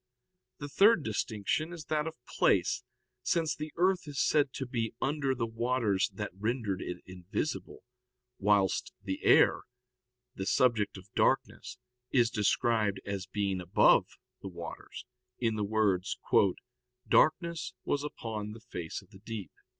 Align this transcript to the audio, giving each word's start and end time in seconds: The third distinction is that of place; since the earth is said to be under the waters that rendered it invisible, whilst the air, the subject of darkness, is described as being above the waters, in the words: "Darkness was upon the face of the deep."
The 0.57 0.67
third 0.67 1.03
distinction 1.03 1.71
is 1.71 1.85
that 1.85 2.07
of 2.07 2.17
place; 2.25 2.81
since 3.21 3.55
the 3.55 3.71
earth 3.75 4.07
is 4.07 4.19
said 4.19 4.51
to 4.53 4.65
be 4.65 4.95
under 4.99 5.35
the 5.35 5.45
waters 5.45 6.09
that 6.15 6.31
rendered 6.33 6.81
it 6.81 7.03
invisible, 7.05 7.83
whilst 8.39 8.93
the 9.03 9.23
air, 9.23 9.61
the 10.33 10.47
subject 10.47 10.97
of 10.97 11.13
darkness, 11.13 11.77
is 12.09 12.31
described 12.31 12.99
as 13.05 13.27
being 13.27 13.61
above 13.61 14.07
the 14.41 14.49
waters, 14.49 15.05
in 15.37 15.53
the 15.55 15.63
words: 15.63 16.17
"Darkness 17.07 17.75
was 17.83 18.03
upon 18.03 18.53
the 18.53 18.59
face 18.59 19.03
of 19.03 19.11
the 19.11 19.19
deep." 19.23 19.51